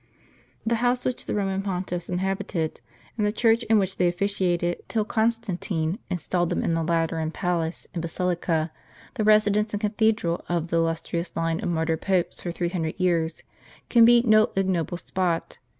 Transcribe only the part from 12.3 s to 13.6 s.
for 300 years,